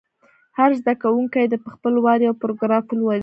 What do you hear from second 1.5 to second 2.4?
دې په خپل وار یو